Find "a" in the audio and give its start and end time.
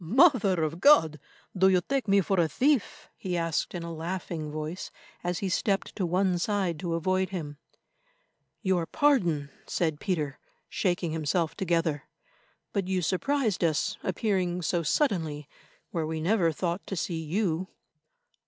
2.39-2.47, 3.83-3.93